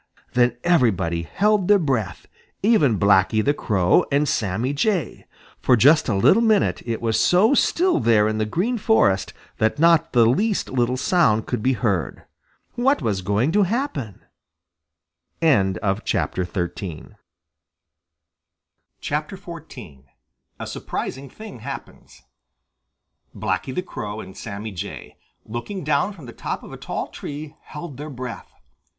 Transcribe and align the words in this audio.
Then 0.33 0.57
everybody 0.63 1.21
held 1.21 1.67
their 1.67 1.77
breath, 1.77 2.25
even 2.63 2.97
Blacky 2.97 3.45
the 3.45 3.53
Crow 3.53 4.03
and 4.11 4.27
Sammy 4.27 4.73
Jay. 4.73 5.27
For 5.59 5.75
just 5.77 6.09
a 6.09 6.15
little 6.15 6.41
minute 6.41 6.81
it 6.87 7.03
was 7.03 7.19
so 7.19 7.53
still 7.53 7.99
there 7.99 8.27
in 8.27 8.39
the 8.39 8.47
Green 8.47 8.79
Forest 8.79 9.31
that 9.59 9.77
not 9.77 10.13
the 10.13 10.25
least 10.25 10.71
little 10.71 10.97
sound 10.97 11.45
could 11.45 11.61
be 11.61 11.73
heard. 11.73 12.23
What 12.73 13.03
was 13.03 13.21
going 13.21 13.51
to 13.51 13.61
happen? 13.61 14.23
XIV 15.39 15.77
A 19.37 20.65
SURPRISING 20.83 21.29
THING 21.29 21.59
HAPPENS 21.59 22.23
Blacky 23.35 23.75
the 23.75 23.83
Crow 23.83 24.19
and 24.19 24.35
Sammy 24.35 24.71
Jay, 24.71 25.17
looking 25.45 25.83
down 25.83 26.13
from 26.13 26.25
the 26.25 26.33
top 26.33 26.63
of 26.63 26.73
a 26.73 26.77
tall 26.77 27.07
tree, 27.09 27.55
held 27.65 27.97
their 27.97 28.09
breath. 28.09 28.51